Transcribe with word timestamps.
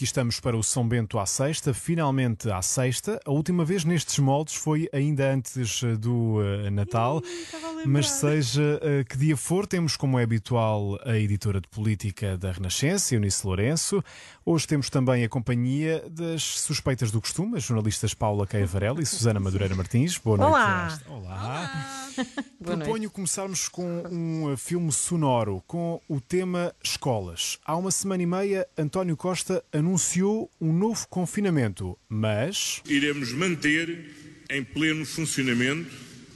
aqui 0.00 0.06
estamos 0.06 0.40
para 0.40 0.56
o 0.56 0.62
São 0.62 0.88
Bento 0.88 1.18
à 1.18 1.26
sexta, 1.26 1.74
finalmente 1.74 2.50
à 2.50 2.62
sexta. 2.62 3.20
A 3.22 3.30
última 3.30 3.66
vez 3.66 3.84
nestes 3.84 4.18
moldes 4.18 4.54
foi 4.54 4.88
ainda 4.94 5.30
antes 5.30 5.82
eh, 5.82 5.94
do 5.94 6.38
uh, 6.38 6.70
Natal. 6.70 7.20
Mas 7.84 8.10
seja 8.10 8.80
uh, 8.80 9.04
que 9.04 9.18
dia 9.18 9.36
for, 9.36 9.66
temos 9.66 9.96
como 9.98 10.18
é 10.18 10.22
habitual 10.22 10.98
a 11.04 11.18
editora 11.18 11.60
de 11.60 11.68
política 11.68 12.38
da 12.38 12.50
Renascença, 12.50 13.14
Eunice 13.14 13.46
Lourenço. 13.46 14.02
Hoje 14.44 14.66
temos 14.66 14.88
também 14.88 15.22
a 15.22 15.28
companhia 15.28 16.02
das 16.10 16.42
suspeitas 16.42 17.10
do 17.10 17.20
costume, 17.20 17.58
as 17.58 17.64
jornalistas 17.64 18.14
Paula 18.14 18.46
Varela 18.66 19.02
e 19.02 19.06
Susana 19.06 19.38
Madureira 19.38 19.74
Martins. 19.74 20.16
Boa 20.16 20.38
noite. 20.38 20.50
Olá. 20.50 20.98
Olá. 21.08 21.20
Olá. 21.20 22.00
Proponho 22.62 23.10
começarmos 23.10 23.68
com 23.68 24.02
um 24.10 24.56
filme 24.56 24.92
sonoro 24.92 25.62
com 25.66 26.00
o 26.08 26.20
tema 26.20 26.74
Escolas. 26.82 27.58
Há 27.64 27.76
uma 27.76 27.90
semana 27.90 28.22
e 28.22 28.26
meia, 28.26 28.66
António 28.76 29.16
Costa 29.16 29.62
anunciou 29.72 29.89
um 30.60 30.72
novo 30.72 31.06
confinamento, 31.08 31.98
mas. 32.08 32.82
Iremos 32.86 33.32
manter 33.32 34.10
em 34.50 34.64
pleno 34.64 35.04
funcionamento 35.06 35.90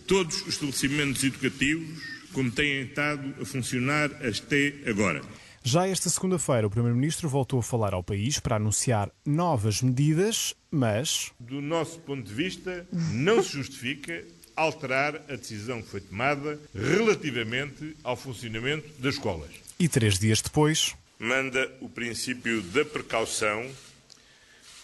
todos 0.07 0.43
os 0.43 0.49
estabelecimentos 0.49 1.25
educativos 1.25 2.15
como 2.35 2.51
têm 2.51 2.83
estado 2.83 3.35
a 3.41 3.45
funcionar 3.45 4.11
até 4.27 4.75
agora. 4.87 5.23
Já 5.63 5.89
esta 5.89 6.11
segunda-feira, 6.11 6.67
o 6.67 6.71
Primeiro-Ministro 6.71 7.27
voltou 7.27 7.61
a 7.61 7.63
falar 7.63 7.95
ao 7.95 8.03
país 8.03 8.39
para 8.39 8.57
anunciar 8.57 9.11
novas 9.25 9.81
medidas, 9.81 10.55
mas. 10.71 11.33
Do 11.41 11.63
nosso 11.63 12.01
ponto 12.01 12.23
de 12.23 12.35
vista, 12.35 12.87
não 13.13 13.43
se 13.43 13.53
justifica 13.53 14.23
alterar 14.55 15.17
a 15.29 15.37
decisão 15.37 15.81
que 15.81 15.89
foi 15.89 16.01
tomada 16.01 16.61
relativamente 16.75 17.97
ao 18.05 18.15
funcionamento 18.15 18.87
das 19.01 19.15
escolas. 19.15 19.51
E 19.79 19.89
três 19.89 20.19
dias 20.19 20.43
depois. 20.43 20.95
Manda 21.19 21.71
o 21.81 21.89
princípio 21.89 22.61
da 22.63 22.85
precaução 22.85 23.71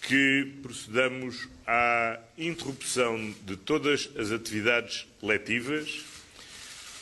que 0.03 0.59
procedamos 0.63 1.49
à 1.67 2.19
interrupção 2.39 3.33
de 3.43 3.57
todas 3.57 4.09
as 4.17 4.31
atividades 4.31 5.07
letivas 5.23 6.05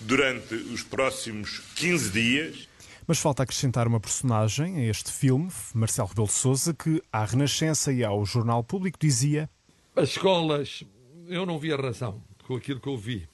durante 0.01 0.55
os 0.55 0.83
próximos 0.83 1.61
15 1.77 2.11
dias. 2.11 2.69
Mas 3.07 3.19
falta 3.19 3.43
acrescentar 3.43 3.87
uma 3.87 4.01
personagem 4.01 4.77
a 4.77 4.85
este 4.85 5.13
filme, 5.13 5.51
Marcelo 5.75 6.09
Rebelo 6.09 6.27
de 6.27 6.35
Sousa, 6.35 6.75
que 6.75 7.03
à 7.13 7.25
Renascença 7.25 7.93
e 7.93 8.05
ao 8.05 8.25
Jornal 8.25 8.63
Público 8.63 8.99
dizia: 9.01 9.49
As 9.97 10.11
escolas, 10.11 10.85
eu 11.27 11.47
não 11.47 11.59
vi 11.59 11.73
a 11.73 11.77
razão 11.77 12.23
com 12.45 12.57
aquilo 12.57 12.81
que 12.81 12.89
eu 12.89 12.99
vi. 12.99 13.29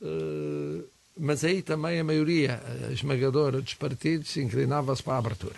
Uh, 0.00 0.86
mas 1.18 1.44
aí 1.44 1.62
também 1.62 2.00
a 2.00 2.04
maioria 2.04 2.62
esmagadora 2.90 3.60
dos 3.60 3.74
partidos 3.74 4.36
inclinava-se 4.36 5.02
para 5.02 5.14
a 5.14 5.18
abertura. 5.18 5.56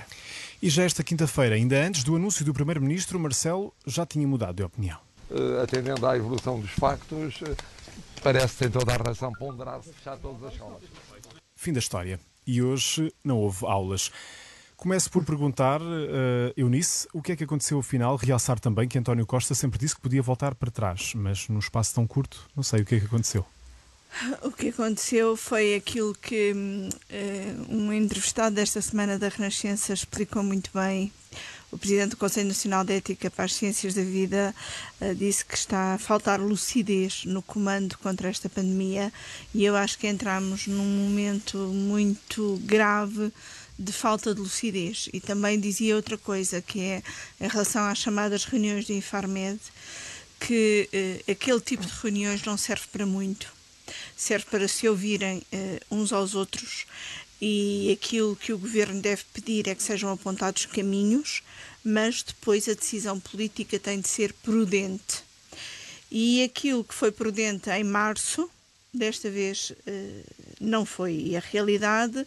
E 0.62 0.68
já 0.68 0.84
esta 0.84 1.02
quinta-feira, 1.02 1.54
ainda 1.54 1.82
antes 1.82 2.04
do 2.04 2.14
anúncio 2.16 2.44
do 2.44 2.52
Primeiro-Ministro, 2.52 3.18
Marcelo 3.18 3.72
já 3.86 4.04
tinha 4.04 4.28
mudado 4.28 4.56
de 4.56 4.62
opinião. 4.62 4.98
Uh, 5.30 5.62
atendendo 5.62 6.06
à 6.06 6.14
evolução 6.16 6.60
dos 6.60 6.70
factos, 6.70 7.40
uh, 7.40 7.56
parece 8.22 8.58
ter 8.58 8.70
toda 8.70 8.92
a 8.92 8.96
razão 8.96 9.32
ponderar-se 9.32 9.90
fechar 9.90 10.18
todas 10.18 10.42
as 10.44 10.52
escolas. 10.52 10.82
Fim 11.56 11.72
da 11.72 11.78
história. 11.78 12.20
E 12.46 12.60
hoje 12.62 13.10
não 13.24 13.38
houve 13.38 13.64
aulas. 13.64 14.10
Começo 14.76 15.10
por 15.10 15.24
perguntar, 15.24 15.80
uh, 15.80 16.52
Eunice, 16.54 17.08
o 17.14 17.22
que 17.22 17.32
é 17.32 17.36
que 17.36 17.44
aconteceu 17.44 17.78
afinal? 17.78 18.16
Realçar 18.16 18.60
também 18.60 18.86
que 18.86 18.98
António 18.98 19.24
Costa 19.24 19.54
sempre 19.54 19.78
disse 19.78 19.94
que 19.94 20.02
podia 20.02 20.20
voltar 20.20 20.54
para 20.54 20.70
trás, 20.70 21.14
mas 21.14 21.48
num 21.48 21.58
espaço 21.58 21.94
tão 21.94 22.06
curto, 22.06 22.50
não 22.54 22.62
sei 22.62 22.82
o 22.82 22.84
que 22.84 22.96
é 22.96 23.00
que 23.00 23.06
aconteceu. 23.06 23.46
O 24.42 24.50
que 24.50 24.68
aconteceu 24.68 25.36
foi 25.36 25.74
aquilo 25.74 26.14
que 26.14 26.52
uh, 26.52 27.74
um 27.74 27.92
entrevistado 27.92 28.54
desta 28.54 28.80
semana 28.80 29.18
da 29.18 29.28
Renascença 29.28 29.92
explicou 29.92 30.42
muito 30.42 30.70
bem. 30.72 31.12
O 31.72 31.78
presidente 31.78 32.10
do 32.10 32.16
Conselho 32.16 32.48
Nacional 32.48 32.84
de 32.84 32.94
Ética 32.94 33.30
para 33.30 33.44
as 33.44 33.54
Ciências 33.54 33.94
da 33.94 34.02
Vida 34.02 34.54
uh, 35.00 35.14
disse 35.14 35.44
que 35.44 35.54
está 35.54 35.94
a 35.94 35.98
faltar 35.98 36.40
lucidez 36.40 37.24
no 37.24 37.42
comando 37.42 37.96
contra 37.98 38.28
esta 38.28 38.48
pandemia 38.48 39.12
e 39.54 39.64
eu 39.64 39.76
acho 39.76 39.98
que 39.98 40.08
entramos 40.08 40.66
num 40.66 40.84
momento 40.84 41.56
muito 41.58 42.60
grave 42.64 43.32
de 43.78 43.92
falta 43.92 44.34
de 44.34 44.40
lucidez. 44.40 45.08
E 45.12 45.20
também 45.20 45.58
dizia 45.58 45.96
outra 45.96 46.18
coisa, 46.18 46.60
que 46.60 46.80
é 46.80 47.02
em 47.40 47.48
relação 47.48 47.84
às 47.84 47.98
chamadas 47.98 48.44
reuniões 48.44 48.84
de 48.84 48.92
Infarmed, 48.92 49.58
que 50.38 50.88
eh, 50.92 51.32
aquele 51.32 51.60
tipo 51.60 51.86
de 51.86 51.92
reuniões 52.02 52.42
não 52.44 52.58
serve 52.58 52.84
para 52.92 53.06
muito. 53.06 53.59
Serve 54.16 54.46
para 54.50 54.68
se 54.68 54.88
ouvirem 54.88 55.42
eh, 55.52 55.80
uns 55.90 56.12
aos 56.12 56.34
outros 56.34 56.86
e 57.40 57.90
aquilo 57.90 58.36
que 58.36 58.52
o 58.52 58.58
governo 58.58 59.00
deve 59.00 59.22
pedir 59.32 59.66
é 59.66 59.74
que 59.74 59.82
sejam 59.82 60.12
apontados 60.12 60.66
caminhos, 60.66 61.42
mas 61.82 62.22
depois 62.22 62.68
a 62.68 62.74
decisão 62.74 63.18
política 63.18 63.78
tem 63.78 64.00
de 64.00 64.08
ser 64.08 64.32
prudente. 64.34 65.24
E 66.10 66.42
aquilo 66.42 66.84
que 66.84 66.92
foi 66.92 67.10
prudente 67.10 67.70
em 67.70 67.84
março, 67.84 68.50
desta 68.92 69.30
vez 69.30 69.70
uh, 69.70 70.24
não 70.60 70.84
foi. 70.84 71.14
E 71.14 71.36
a 71.36 71.40
realidade 71.40 72.26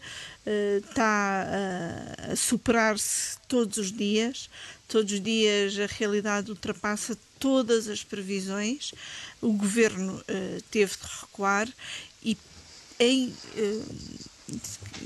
está 0.89 1.45
uh, 1.47 2.31
a 2.31 2.35
superar-se 2.35 3.37
todos 3.47 3.77
os 3.77 3.91
dias. 3.91 4.49
Todos 4.87 5.11
os 5.11 5.21
dias 5.21 5.77
a 5.79 5.85
realidade 5.85 6.51
ultrapassa 6.51 7.17
todas 7.39 7.87
as 7.87 8.03
previsões. 8.03 8.93
O 9.41 9.53
governo 9.53 10.23
teve 10.69 10.93
de 10.93 11.07
recuar 11.21 11.67
e 12.23 12.37
em. 12.99 13.33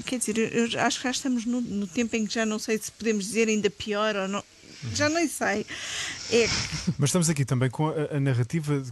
Quer 0.05 0.19
dizer, 0.19 0.77
acho 0.79 0.97
que 0.97 1.03
já 1.05 1.11
estamos 1.11 1.45
no, 1.45 1.61
no 1.61 1.87
tempo 1.87 2.15
em 2.15 2.25
que 2.25 2.33
já 2.33 2.45
não 2.45 2.59
sei 2.59 2.77
se 2.77 2.91
podemos 2.91 3.25
dizer 3.25 3.47
ainda 3.47 3.69
pior 3.69 4.15
ou 4.15 4.27
não 4.27 4.43
já 4.93 5.09
nem 5.09 5.27
sei. 5.27 5.65
É... 6.31 6.47
Mas 6.97 7.09
estamos 7.09 7.29
aqui 7.29 7.45
também 7.45 7.69
com 7.69 7.87
a, 7.87 8.17
a 8.17 8.19
narrativa, 8.19 8.83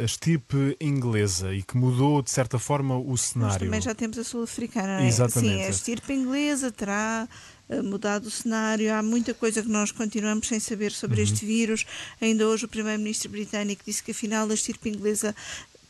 a 0.00 0.04
estirpe 0.04 0.76
inglesa 0.80 1.54
e 1.54 1.62
que 1.62 1.76
mudou 1.76 2.22
de 2.22 2.30
certa 2.30 2.58
forma 2.58 2.98
o 2.98 3.16
cenário. 3.16 3.54
Mas 3.54 3.62
também 3.62 3.80
já 3.80 3.94
temos 3.94 4.18
a 4.18 4.24
sul-africana, 4.24 5.02
é? 5.02 5.06
Exatamente. 5.06 5.54
Sim, 5.54 5.62
a 5.62 5.68
estirpe 5.68 6.12
inglesa 6.12 6.70
terá 6.70 7.28
eh, 7.68 7.82
mudado 7.82 8.26
o 8.26 8.30
cenário. 8.30 8.92
Há 8.94 9.02
muita 9.02 9.34
coisa 9.34 9.62
que 9.62 9.68
nós 9.68 9.90
continuamos 9.90 10.48
sem 10.48 10.60
saber 10.60 10.92
sobre 10.92 11.18
uhum. 11.18 11.24
este 11.24 11.46
vírus. 11.46 11.84
Ainda 12.20 12.46
hoje 12.46 12.66
o 12.66 12.68
primeiro-ministro 12.68 13.30
britânico 13.30 13.82
disse 13.86 14.02
que 14.02 14.10
afinal 14.10 14.48
a 14.50 14.54
estirpe 14.54 14.88
inglesa 14.88 15.34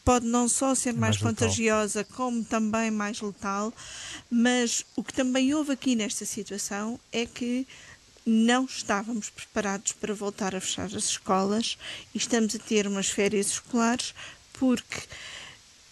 pode 0.04 0.26
não 0.26 0.48
só 0.48 0.74
ser 0.74 0.92
mais, 0.92 1.16
mais 1.16 1.18
contagiosa, 1.18 2.04
como 2.04 2.44
também 2.44 2.90
mais 2.90 3.20
letal, 3.20 3.72
mas 4.30 4.84
o 4.94 5.02
que 5.02 5.14
também 5.14 5.54
houve 5.54 5.72
aqui 5.72 5.96
nesta 5.96 6.26
situação 6.26 7.00
é 7.10 7.24
que 7.24 7.66
não 8.24 8.64
estávamos 8.64 9.28
preparados 9.30 9.92
para 9.92 10.14
voltar 10.14 10.54
a 10.54 10.60
fechar 10.60 10.86
as 10.86 11.04
escolas 11.04 11.76
e 12.14 12.18
estamos 12.18 12.54
a 12.54 12.58
ter 12.58 12.86
umas 12.86 13.08
férias 13.08 13.48
escolares 13.48 14.14
porque 14.54 15.02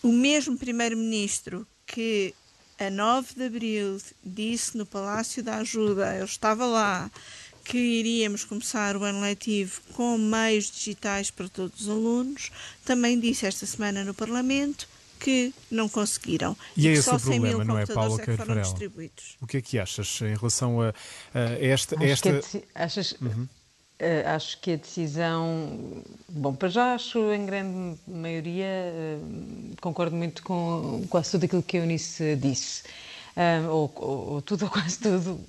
o 0.03 0.13
mesmo 0.13 0.57
Primeiro-Ministro 0.57 1.67
que 1.87 2.35
a 2.79 2.91
9 2.91 3.35
de 3.37 3.45
Abril 3.45 4.01
disse 4.25 4.77
no 4.77 4.87
Palácio 4.87 5.43
da 5.43 5.59
Ajuda, 5.59 6.17
eu 6.17 6.25
estava 6.25 6.67
lá, 6.67 7.11
que 7.65 7.79
iríamos 7.79 8.45
começar 8.45 8.97
o 8.97 9.05
ano 9.05 9.21
letivo 9.21 9.81
com 9.93 10.19
meios 10.19 10.71
digitais 10.71 11.31
para 11.31 11.49
todos 11.49 11.83
os 11.83 11.89
alunos, 11.89 12.51
também 12.85 13.21
disse 13.21 13.47
esta 13.47 13.67
semana 13.67 14.03
no 14.05 14.15
Parlamento 14.15 14.89
que 15.23 15.55
não 15.71 15.89
conseguiram. 15.89 16.57
E, 16.77 16.87
e 16.87 16.89
é 16.89 16.93
esse 16.93 17.09
o 17.09 17.21
problema, 17.21 17.65
não 17.65 17.79
é, 17.79 17.87
Paulo 17.87 18.21
é 18.21 18.37
Varela? 18.37 18.75
O 19.41 19.47
que 19.47 19.59
é 19.59 19.63
que 19.63 19.79
achas 19.79 20.21
em 20.21 20.35
relação 20.35 20.83
a, 20.83 20.89
a 21.33 21.65
esta... 21.65 21.95
Acho 21.95 22.05
esta... 22.05 22.41
Que 22.41 22.65
a 22.75 22.85
achas... 22.85 23.13
Uhum. 23.21 23.47
Uh, 24.01 24.27
acho 24.35 24.61
que 24.61 24.73
a 24.73 24.77
decisão, 24.77 26.03
bom, 26.29 26.53
para 26.53 26.69
já 26.69 26.95
acho 26.95 27.33
em 27.33 27.47
grande 27.47 27.97
maioria, 28.09 28.67
uh, 28.67 29.77
concordo 29.81 30.17
muito 30.17 30.43
com 30.43 31.07
quase 31.09 31.31
tudo 31.31 31.45
aquilo 31.45 31.63
que 31.63 31.77
a 31.77 31.81
Eunice 31.81 32.35
disse, 32.35 32.83
uh, 33.37 33.71
ou, 33.71 33.93
ou, 33.95 34.33
ou, 34.33 34.43
tudo 34.43 34.65
ou 34.67 34.71
quase 34.71 34.99
tudo, 34.99 35.41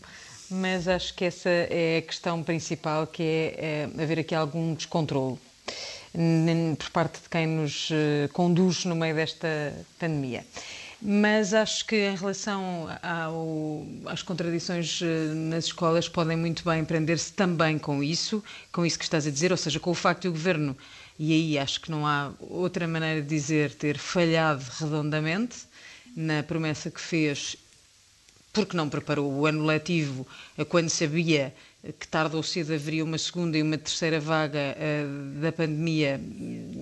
mas 0.51 0.87
acho 0.87 1.15
que 1.15 1.25
essa 1.25 1.49
é 1.49 1.97
a 1.97 2.01
questão 2.03 2.43
principal, 2.43 3.07
que 3.07 3.23
é, 3.23 3.87
é 3.97 4.03
haver 4.03 4.19
aqui 4.19 4.35
algum 4.35 4.75
descontrole 4.75 5.39
por 6.77 6.89
parte 6.91 7.21
de 7.21 7.29
quem 7.29 7.47
nos 7.47 7.89
eh, 7.91 8.29
conduz 8.33 8.85
no 8.85 8.95
meio 8.95 9.15
desta 9.15 9.73
pandemia. 9.99 10.45
Mas 11.01 11.53
acho 11.53 11.85
que 11.85 11.95
em 11.95 12.15
relação 12.15 12.87
ao, 13.01 13.85
às 14.05 14.21
contradições 14.21 15.01
eh, 15.01 15.33
nas 15.33 15.65
escolas 15.65 16.07
podem 16.07 16.37
muito 16.37 16.63
bem 16.63 16.85
prender-se 16.85 17.33
também 17.33 17.79
com 17.79 18.03
isso, 18.03 18.43
com 18.71 18.85
isso 18.85 18.97
que 18.97 19.03
estás 19.03 19.25
a 19.25 19.31
dizer, 19.31 19.51
ou 19.51 19.57
seja, 19.57 19.79
com 19.79 19.89
o 19.89 19.95
facto 19.95 20.21
de 20.21 20.27
o 20.29 20.31
governo, 20.31 20.77
e 21.17 21.33
aí 21.33 21.57
acho 21.57 21.81
que 21.81 21.91
não 21.91 22.05
há 22.05 22.31
outra 22.39 22.87
maneira 22.87 23.21
de 23.21 23.27
dizer, 23.27 23.73
ter 23.73 23.97
falhado 23.97 24.63
redondamente 24.79 25.57
na 26.15 26.43
promessa 26.43 26.91
que 26.91 27.01
fez, 27.01 27.57
porque 28.53 28.77
não 28.77 28.87
preparou 28.87 29.31
o 29.31 29.45
ano 29.47 29.65
letivo 29.65 30.27
quando 30.69 30.89
sabia 30.89 31.53
que 31.91 32.07
tarde 32.07 32.35
ou 32.35 32.43
cedo 32.43 32.73
haveria 32.73 33.03
uma 33.03 33.17
segunda 33.17 33.57
e 33.57 33.61
uma 33.61 33.77
terceira 33.77 34.19
vaga 34.19 34.75
uh, 34.77 35.39
da 35.41 35.51
pandemia, 35.51 36.19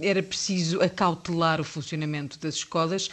era 0.02 0.22
preciso 0.22 0.80
acautelar 0.82 1.60
o 1.60 1.64
funcionamento 1.64 2.38
das 2.38 2.56
escolas 2.56 3.10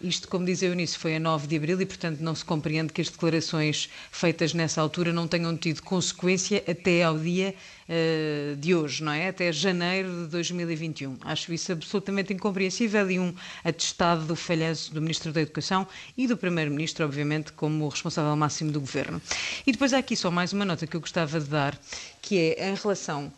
Isto, 0.00 0.28
como 0.28 0.46
diz 0.46 0.62
a 0.62 0.66
Eunice, 0.66 0.96
foi 0.96 1.16
a 1.16 1.20
9 1.20 1.48
de 1.48 1.56
abril 1.56 1.80
e, 1.80 1.86
portanto, 1.86 2.20
não 2.20 2.32
se 2.32 2.44
compreende 2.44 2.92
que 2.92 3.00
as 3.00 3.08
declarações 3.08 3.90
feitas 4.12 4.54
nessa 4.54 4.80
altura 4.80 5.12
não 5.12 5.26
tenham 5.26 5.56
tido 5.56 5.82
consequência 5.82 6.62
até 6.68 7.02
ao 7.02 7.18
dia 7.18 7.52
uh, 7.88 8.54
de 8.54 8.76
hoje, 8.76 9.02
não 9.02 9.10
é? 9.10 9.28
Até 9.28 9.50
janeiro 9.50 10.08
de 10.08 10.26
2021. 10.28 11.18
Acho 11.22 11.52
isso 11.52 11.72
absolutamente 11.72 12.32
incompreensível 12.32 13.10
e 13.10 13.18
um 13.18 13.34
atestado 13.64 14.24
do 14.24 14.36
falhanço 14.36 14.94
do 14.94 15.02
Ministro 15.02 15.32
da 15.32 15.40
Educação 15.40 15.84
e 16.16 16.28
do 16.28 16.36
Primeiro-Ministro, 16.36 17.04
obviamente, 17.04 17.52
como 17.52 17.88
responsável 17.88 18.36
máximo 18.36 18.70
do 18.70 18.78
Governo. 18.78 19.20
E 19.66 19.72
depois 19.72 19.92
há 19.92 19.98
aqui 19.98 20.14
só 20.14 20.30
mais 20.30 20.52
uma 20.52 20.64
nota 20.64 20.86
que 20.86 20.96
eu 20.96 21.00
gostava 21.00 21.40
de 21.40 21.46
dar, 21.46 21.76
que 22.22 22.38
é 22.38 22.70
em 22.70 22.74
relação 22.76 23.32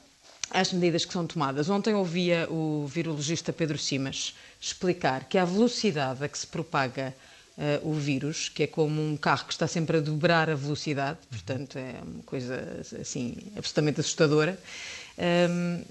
às 0.50 0.72
medidas 0.72 1.04
que 1.04 1.12
são 1.12 1.26
tomadas. 1.26 1.70
Ontem 1.70 1.94
ouvia 1.94 2.46
o 2.50 2.86
virologista 2.86 3.52
Pedro 3.52 3.78
Simas 3.78 4.34
explicar 4.60 5.24
que 5.24 5.38
a 5.38 5.44
velocidade 5.44 6.22
a 6.22 6.28
que 6.28 6.38
se 6.38 6.46
propaga 6.46 7.14
uh, 7.56 7.88
o 7.88 7.94
vírus, 7.94 8.48
que 8.48 8.64
é 8.64 8.66
como 8.66 9.00
um 9.00 9.16
carro 9.16 9.46
que 9.46 9.52
está 9.52 9.66
sempre 9.66 9.96
a 9.96 10.00
dobrar 10.00 10.50
a 10.50 10.54
velocidade, 10.54 11.18
portanto 11.30 11.78
é 11.78 11.94
uma 12.02 12.22
coisa 12.24 12.80
assim 13.00 13.36
absolutamente 13.56 14.00
assustadora. 14.00 14.58
Um, 15.18 15.22
ehm, 15.22 15.84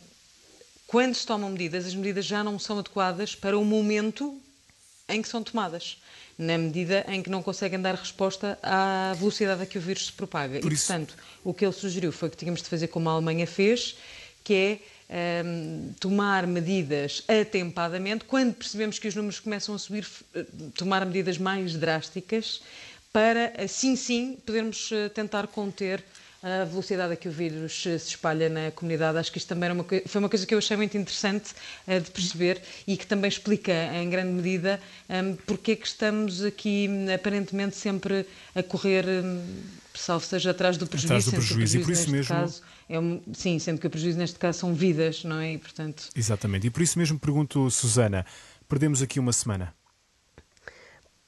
quando 0.88 1.14
se 1.14 1.26
tomam 1.26 1.52
medidas, 1.52 1.86
as 1.86 1.94
medidas 1.94 2.26
já 2.26 2.44
não 2.44 2.58
são 2.58 2.80
adequadas 2.80 3.36
para 3.36 3.58
o 3.58 3.64
momento 3.64 4.40
em 5.08 5.22
que 5.22 5.28
são 5.28 5.44
tomadas, 5.44 6.02
na 6.38 6.58
medida 6.58 7.06
em 7.08 7.22
que 7.22 7.30
não 7.30 7.44
conseguem 7.44 7.80
dar 7.80 7.96
resposta 7.96 8.58
à 8.62 9.14
velocidade 9.18 9.62
a 9.62 9.66
que 9.66 9.78
o 9.78 9.82
vírus 9.82 10.08
se 10.08 10.14
propaga. 10.14 10.60
Por 10.60 10.72
e, 10.72 10.76
isso... 10.76 10.88
portanto, 10.88 11.16
o 11.44 11.54
que 11.54 11.66
ele 11.66 11.74
sugeriu 11.74 12.12
foi 12.12 12.30
que 12.30 12.38
tínhamos 12.38 12.62
de 12.62 12.70
fazer 12.70 12.88
como 12.88 13.10
a 13.10 13.14
Alemanha 13.14 13.46
fez, 13.46 13.98
que 14.44 14.54
é 14.54 14.80
um, 15.10 15.14
ehm, 15.16 15.94
tomar 16.00 16.46
medidas 16.46 17.24
atempadamente, 17.28 18.26
quando 18.26 18.54
percebemos 18.54 19.00
que 19.00 19.08
os 19.08 19.16
números 19.16 19.40
começam 19.40 19.76
a 19.76 19.80
subir, 19.80 20.06
eh, 20.36 20.46
tomar 20.76 21.06
medidas 21.06 21.38
mais 21.38 21.76
drásticas, 21.76 22.62
para 23.12 23.54
assim 23.62 23.96
sim 23.96 24.38
podermos 24.46 24.92
eh, 24.92 25.10
tentar 25.10 25.48
conter 25.48 26.04
a 26.42 26.64
velocidade 26.64 27.14
a 27.14 27.16
que 27.16 27.28
o 27.28 27.32
vírus 27.32 27.84
se 27.84 27.96
espalha 27.96 28.50
na 28.50 28.72
comunidade. 28.72 29.18
Acho 29.18 29.32
que 29.32 29.38
isto 29.38 29.48
também 29.48 29.72
uma, 29.72 29.86
foi 30.06 30.20
uma 30.20 30.30
coisa 30.30 30.46
que 30.46 30.54
eu 30.54 30.58
achei 30.58 30.78
muito 30.78 30.98
interessante 30.98 31.52
uh, 31.88 32.00
de 32.00 32.10
perceber 32.12 32.62
e 32.88 32.96
que 32.96 33.06
também 33.06 33.28
explica, 33.28 33.74
em 33.94 34.10
grande 34.10 34.32
medida, 34.32 34.80
um, 35.10 35.14
ehm, 35.14 35.36
porque 35.46 35.74
é 35.74 35.76
que 35.76 35.88
estamos 35.88 36.44
aqui, 36.44 36.90
aparentemente, 37.14 37.76
sempre 37.76 38.26
a 38.56 38.64
correr, 38.64 39.06
um, 39.08 39.44
salvo 39.94 40.26
seja 40.26 40.52
atrás 40.52 40.78
do 40.78 40.88
prejuízo. 40.88 41.14
Atrás 41.14 41.26
do 41.26 41.32
prejuízo, 41.32 41.78
e 41.78 41.84
por 41.84 41.92
isso 41.92 42.10
mesmo. 42.10 42.36
Caso, 42.36 42.62
é 42.88 43.00
um, 43.00 43.22
sim, 43.34 43.60
sendo 43.60 43.80
que 43.80 43.88
o 43.88 43.90
prejuízo 43.90 44.18
neste 44.18 44.40
caso 44.40 44.60
são 44.60 44.74
vidas, 44.74 45.24
não 45.24 45.40
é? 45.40 45.54
E, 45.54 45.58
portanto... 45.58 46.10
Exatamente. 46.16 46.68
E 46.68 46.70
por 46.70 46.82
isso 46.82 46.98
mesmo 46.98 47.20
pergunto, 47.20 47.70
Susana, 47.70 48.26
perdemos 48.68 49.02
aqui 49.02 49.20
uma 49.20 49.34
semana. 49.34 49.74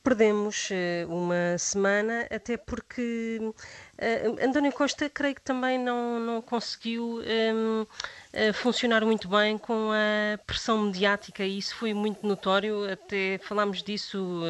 Perdemos 0.04 0.70
uh, 0.72 1.14
uma 1.14 1.60
semana, 1.60 2.26
até 2.32 2.58
porque 2.58 3.40
uh, 3.40 4.46
António 4.46 4.72
Costa, 4.72 5.08
creio 5.08 5.36
que 5.36 5.42
também 5.42 5.78
não, 5.78 6.20
não 6.20 6.42
conseguiu 6.42 7.20
um, 7.20 7.22
ehm, 7.22 7.82
uh, 7.84 7.88
eh, 8.34 8.54
funcionar 8.54 9.06
muito 9.06 9.28
bem 9.28 9.60
com 9.60 9.92
a 9.92 10.40
pressão 10.40 10.80
mediática 10.80 11.44
e 11.44 11.60
isso 11.60 11.76
foi 11.76 11.94
muito 11.94 12.26
notório. 12.26 12.92
Até 12.92 13.38
falámos 13.44 13.84
disso, 13.84 14.42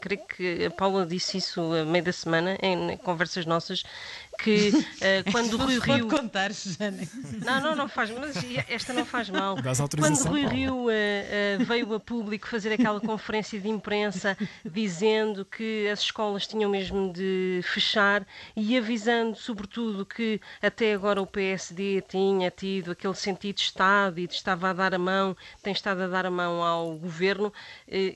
creio 0.00 0.26
que 0.26 0.66
a 0.66 0.70
Paula 0.70 1.06
disse 1.06 1.38
isso 1.38 1.60
a 1.72 1.86
meio 1.86 2.04
da 2.04 2.12
semana, 2.12 2.58
em 2.60 2.96
conversas 2.98 3.46
nossas, 3.46 3.84
que 4.38 4.70
uh, 4.70 5.30
quando 5.32 5.54
o 5.54 5.56
Rui 5.58 5.78
Rio. 5.80 6.08
contar, 6.08 6.54
Susana. 6.54 7.02
Não, 7.44 7.60
não, 7.60 7.76
não 7.76 7.88
faz 7.88 8.10
mas 8.10 8.36
esta 8.68 8.92
não 8.92 9.04
faz 9.04 9.28
mal. 9.28 9.56
Quando 9.98 10.20
o 10.20 10.28
Rui 10.28 10.46
Rio 10.46 10.74
uh, 10.74 10.88
uh, 10.88 11.64
veio 11.64 11.92
a 11.94 12.00
público 12.00 12.48
fazer 12.48 12.72
aquela 12.72 13.00
conferência 13.00 13.58
de 13.58 13.68
imprensa 13.68 14.36
dizendo 14.64 15.44
que 15.44 15.88
as 15.88 16.00
escolas 16.00 16.46
tinham 16.46 16.70
mesmo 16.70 17.12
de 17.12 17.60
fechar 17.64 18.26
e 18.54 18.76
avisando, 18.78 19.36
sobretudo, 19.36 20.06
que 20.06 20.40
até 20.62 20.94
agora 20.94 21.20
o 21.20 21.26
PSD 21.26 22.02
tinha 22.08 22.50
tido 22.50 22.92
aquele 22.92 23.14
sentido 23.14 23.56
de 23.56 23.62
Estado 23.62 24.20
e 24.20 24.24
estava 24.24 24.70
a 24.70 24.72
dar 24.72 24.94
a 24.94 24.98
mão, 24.98 25.36
tem 25.62 25.72
estado 25.72 26.02
a 26.02 26.06
dar 26.06 26.26
a 26.26 26.30
mão 26.30 26.62
ao 26.62 26.94
governo, 26.96 27.52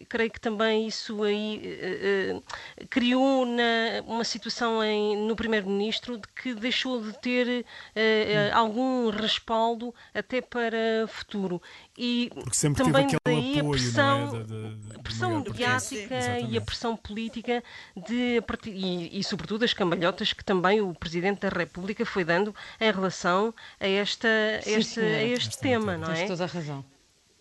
creio 0.09 0.31
que 0.31 0.41
também 0.41 0.87
isso 0.87 1.23
aí 1.23 2.43
criou 2.91 3.45
na, 3.47 4.03
uma 4.07 4.25
situação 4.25 4.83
em, 4.85 5.17
no 5.17 5.35
Primeiro-Ministro 5.35 6.12
de 6.17 6.29
que 6.29 6.55
deixou 6.55 7.03
de 7.03 7.13
ter 7.21 7.65
uh, 7.65 8.55
algum 8.55 9.11
respaldo 9.11 9.95
até 10.15 10.41
para 10.41 11.07
futuro. 11.09 11.61
E 11.97 12.31
Porque 12.35 12.57
sempre 12.57 12.85
também 12.85 13.07
teve 13.07 13.21
daí 13.25 13.59
apoio, 13.59 13.69
a 13.69 13.71
pressão, 13.73 14.37
é? 14.37 14.43
de, 14.43 14.45
de, 14.45 14.77
de 14.77 14.99
pressão 15.03 15.41
mediática 15.41 16.41
e 16.41 16.57
a 16.57 16.61
pressão 16.61 16.97
política 16.97 17.63
de, 17.97 18.43
e, 18.67 19.19
e, 19.19 19.25
sobretudo, 19.25 19.65
as 19.65 19.75
cambalhotas 19.75 20.33
que 20.33 20.45
também 20.45 20.81
o 20.81 20.95
Presidente 20.95 21.41
da 21.41 21.49
República 21.49 22.05
foi 22.07 22.25
dando 22.25 22.55
em 22.81 22.91
relação 22.91 23.55
a, 23.79 23.87
esta, 23.87 24.29
Sim, 24.63 24.75
este, 24.75 25.01
a 25.01 25.23
este 25.25 25.59
tema, 25.59 25.97
não 25.97 26.11
é? 26.11 26.15
Tens 26.15 26.29
toda 26.29 26.45
a 26.45 26.47
razão. 26.47 26.85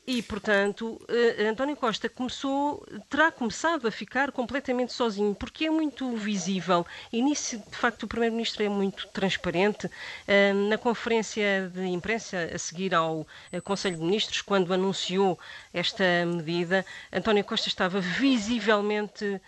E, 0.05 0.19
portanto, 0.23 0.99
uh, 1.03 1.47
António 1.47 1.75
Costa 1.75 2.09
começou, 2.09 2.83
terá 3.07 3.31
começado 3.31 3.87
a 3.87 3.91
ficar 3.91 4.31
completamente 4.31 4.91
sozinho, 4.93 5.35
porque 5.35 5.65
é 5.65 5.69
muito 5.69 6.15
visível. 6.15 6.85
E 7.13 7.21
nisso, 7.21 7.59
de 7.59 7.77
facto, 7.77 8.03
o 8.03 8.07
Primeiro-Ministro 8.07 8.63
é 8.63 8.69
muito 8.69 9.07
transparente. 9.09 9.85
Uh, 9.85 10.69
na 10.69 10.77
conferência 10.77 11.71
de 11.71 11.85
imprensa 11.85 12.49
a 12.51 12.57
seguir 12.57 12.95
ao 12.95 13.19
uh, 13.19 13.27
Conselho 13.63 13.97
de 13.97 14.01
Ministros, 14.01 14.41
quando 14.41 14.73
anunciou 14.73 15.39
esta 15.71 16.03
medida, 16.25 16.83
António 17.13 17.43
Costa 17.43 17.67
estava 17.67 18.01
visivelmente 18.01 19.39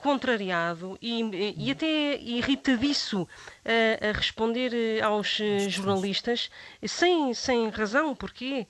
contrariado 0.00 0.98
e, 1.00 1.54
e 1.56 1.70
até 1.70 2.16
irritadiço 2.16 3.28
a 3.64 4.12
responder 4.12 5.00
aos 5.02 5.40
jornalistas, 5.68 6.50
sem, 6.84 7.32
sem 7.34 7.68
razão, 7.68 8.14
porque 8.16 8.66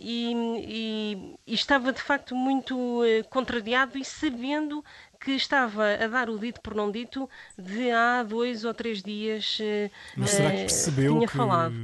e, 0.00 0.32
e, 0.68 1.34
e, 1.46 1.54
estava 1.54 1.92
de 1.92 2.00
facto 2.00 2.36
muito 2.36 2.76
uh, 2.76 3.24
contrariado 3.28 3.98
e 3.98 4.04
sabendo 4.04 4.84
que 5.20 5.32
estava 5.32 5.94
a 5.94 6.06
dar 6.06 6.30
o 6.30 6.38
dito 6.38 6.60
por 6.60 6.74
não 6.74 6.90
dito 6.90 7.28
de 7.58 7.90
há 7.90 8.22
dois 8.22 8.64
ou 8.64 8.72
três 8.72 9.02
dias 9.02 9.58
uh, 9.58 9.90
Mas 10.16 10.30
será 10.30 10.50
que 10.50 10.58
percebeu 10.58 11.14
tinha 11.14 11.26
que... 11.26 11.36
falado. 11.36 11.74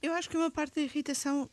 Eu 0.00 0.14
acho 0.14 0.30
que 0.30 0.36
uma 0.36 0.50
parte 0.50 0.76
da 0.76 0.80
irritação 0.80 1.48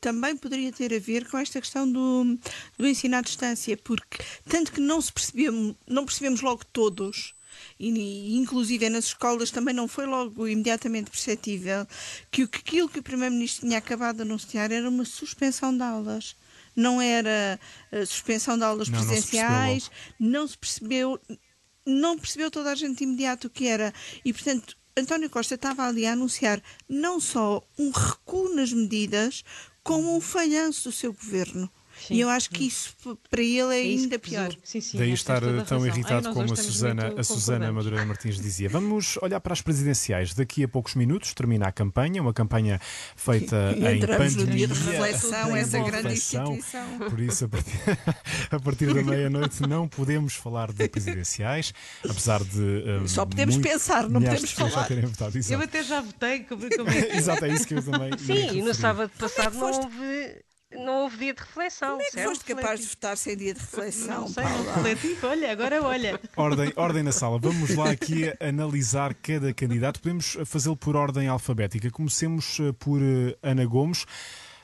também 0.00 0.36
poderia 0.36 0.70
ter 0.70 0.92
a 0.92 0.98
ver 0.98 1.28
com 1.30 1.38
esta 1.38 1.60
questão 1.60 1.90
do, 1.90 2.38
do 2.76 2.86
ensino 2.86 3.16
à 3.16 3.22
distância, 3.22 3.74
porque 3.76 4.18
tanto 4.46 4.70
que 4.70 4.80
não 4.80 5.00
se 5.00 5.10
percebemos, 5.10 5.76
não 5.86 6.04
percebemos 6.04 6.42
logo 6.42 6.62
todos 6.66 7.34
e 7.80 8.36
inclusive 8.36 8.90
nas 8.90 9.06
escolas 9.06 9.50
também 9.50 9.74
não 9.74 9.88
foi 9.88 10.04
logo 10.04 10.46
imediatamente 10.46 11.10
perceptível 11.10 11.86
que 12.30 12.42
aquilo 12.42 12.90
que 12.90 12.98
o 12.98 13.02
Primeiro-Ministro 13.02 13.66
tinha 13.66 13.78
acabado 13.78 14.16
de 14.16 14.22
anunciar 14.22 14.70
era 14.70 14.86
uma 14.88 15.04
suspensão 15.06 15.74
de 15.74 15.82
aulas. 15.82 16.36
Não 16.76 17.00
era 17.00 17.58
uh, 17.90 18.06
suspensão 18.06 18.58
de 18.58 18.64
aulas 18.64 18.88
não, 18.88 18.98
presenciais, 18.98 19.90
não 20.18 20.46
se, 20.46 20.58
percebeu, 20.58 21.20
não 21.20 21.38
se 21.38 21.38
percebeu, 21.38 21.40
não 21.86 22.18
percebeu 22.18 22.50
toda 22.50 22.70
a 22.70 22.74
gente 22.74 22.98
de 22.98 23.04
imediato 23.04 23.46
o 23.46 23.50
que 23.50 23.66
era. 23.66 23.94
E, 24.24 24.32
portanto, 24.32 24.76
António 24.96 25.30
Costa 25.30 25.54
estava 25.54 25.86
ali 25.86 26.06
a 26.06 26.12
anunciar 26.12 26.62
não 26.88 27.18
só 27.18 27.62
um 27.78 27.90
recuo 27.90 28.54
nas 28.54 28.72
medidas, 28.72 29.42
como 29.82 30.14
um 30.14 30.20
falhanço 30.20 30.90
do 30.90 30.92
seu 30.92 31.12
governo. 31.12 31.70
Sim. 32.06 32.14
E 32.14 32.20
eu 32.20 32.28
acho 32.28 32.50
que 32.50 32.66
isso 32.66 32.94
para 33.30 33.42
ele 33.42 33.74
é, 33.74 33.78
é 33.78 33.82
ainda 33.82 34.18
pior. 34.18 34.50
Sim, 34.64 34.80
sim, 34.80 34.98
Daí 34.98 35.12
estar 35.12 35.42
tão 35.66 35.86
irritado 35.86 36.28
Ai, 36.28 36.34
como 36.34 36.52
a 36.52 36.56
Susana, 36.56 37.14
a 37.16 37.22
Susana 37.22 37.72
Madureira 37.72 38.04
Martins 38.06 38.40
dizia. 38.40 38.68
Vamos 38.70 39.18
olhar 39.20 39.40
para 39.40 39.52
as 39.52 39.60
presidenciais. 39.60 40.34
Daqui 40.34 40.64
a 40.64 40.68
poucos 40.68 40.94
minutos 40.94 41.34
termina 41.34 41.66
a 41.66 41.72
campanha, 41.72 42.22
uma 42.22 42.32
campanha 42.32 42.80
feita 43.14 43.74
e 43.76 43.84
em 43.84 44.00
pandemia. 44.00 44.46
no 44.46 44.46
dia 44.46 44.68
de 44.68 44.74
reflexão, 44.74 45.56
essa 45.56 45.78
grande 45.78 46.14
instituição. 46.14 46.98
Por 47.08 47.20
isso, 47.20 47.44
a 47.44 47.48
partir, 47.48 47.80
a 48.50 48.60
partir 48.60 48.94
da 48.94 49.02
meia-noite 49.02 49.62
não 49.62 49.86
podemos 49.86 50.34
falar 50.34 50.72
de 50.72 50.88
presidenciais, 50.88 51.72
apesar 52.04 52.42
de... 52.42 52.60
Um, 52.60 53.08
Só 53.08 53.26
podemos 53.26 53.56
pensar, 53.58 54.08
não 54.08 54.20
podemos 54.20 54.52
falar. 54.52 54.88
Votado, 54.90 55.38
eu 55.48 55.60
até 55.60 55.82
já 55.82 56.00
votei. 56.00 56.40
Como, 56.40 56.68
como 56.76 56.90
é? 56.90 57.16
Exato, 57.16 57.44
é 57.44 57.48
isso 57.48 57.66
que 57.66 57.74
eu 57.74 57.82
também... 57.82 58.16
Sim, 58.18 58.58
e 58.58 58.62
no 58.62 58.74
sábado 58.74 59.10
passado 59.18 59.56
não 59.56 59.70
houve 59.70 60.42
não 60.72 61.02
houve 61.02 61.18
dia 61.18 61.34
de 61.34 61.40
reflexão. 61.40 61.90
Como 61.90 62.02
é 62.02 62.04
que 62.04 62.12
certo? 62.12 62.28
foste 62.28 62.44
capaz 62.44 62.80
de 62.80 62.86
votar 62.86 63.16
sem 63.16 63.36
dia 63.36 63.54
de 63.54 63.60
reflexão? 63.60 64.20
Não 64.22 64.28
sei, 64.28 64.44
não 64.44 64.74
refleti. 64.82 65.18
Olha, 65.24 65.52
agora 65.52 65.82
olha. 65.82 66.20
Ordem, 66.36 66.72
ordem 66.76 67.02
na 67.02 67.12
sala. 67.12 67.38
Vamos 67.38 67.74
lá 67.74 67.90
aqui 67.90 68.32
analisar 68.40 69.14
cada 69.14 69.52
candidato. 69.52 70.00
Podemos 70.00 70.36
fazê-lo 70.44 70.76
por 70.76 70.94
ordem 70.94 71.26
alfabética. 71.26 71.90
Comecemos 71.90 72.58
eh, 72.60 72.72
por 72.78 73.00
eh, 73.02 73.36
Ana 73.42 73.64
Gomes. 73.64 74.04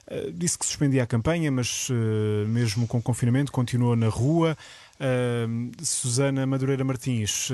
Uh, 0.08 0.30
disse 0.32 0.56
que 0.56 0.64
suspendia 0.64 1.02
a 1.02 1.06
campanha, 1.06 1.50
mas 1.50 1.88
mesmo 2.46 2.86
com 2.86 3.02
confinamento 3.02 3.50
continua 3.50 3.96
na 3.96 4.08
rua. 4.08 4.56
Uh, 5.00 5.72
Susana 5.84 6.46
Madureira 6.46 6.84
Martins, 6.84 7.48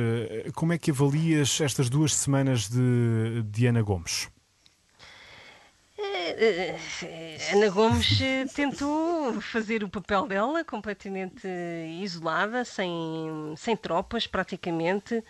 como 0.54 0.75
é 0.75 0.78
que 0.78 0.90
avalias 0.90 1.62
estas 1.62 1.88
duas 1.88 2.14
semanas 2.14 2.68
de, 2.68 3.42
de 3.47 3.66
Ana 3.66 3.80
Gomes? 3.80 4.28
Eh, 6.36 7.36
Ana 7.52 7.68
Gomes 7.70 8.18
tentou 8.54 9.40
fazer 9.40 9.84
o 9.84 9.88
papel 9.88 10.26
dela 10.26 10.64
completamente 10.64 11.46
isolada, 12.00 12.64
sem, 12.64 13.54
sem 13.56 13.76
tropas 13.76 14.26
praticamente, 14.26 15.22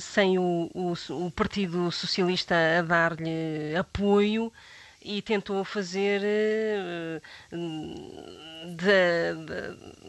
sem 0.00 0.38
o, 0.38 0.70
o, 0.74 0.92
o 1.26 1.30
Partido 1.30 1.90
Socialista 1.90 2.54
a 2.78 2.82
dar-lhe 2.82 3.76
apoio 3.76 4.52
e 5.04 5.20
tentou 5.20 5.64
fazer 5.64 6.20
da, 8.76 9.32